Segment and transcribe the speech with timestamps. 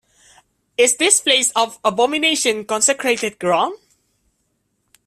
[0.79, 3.77] Is this place of abomination consecrated ground?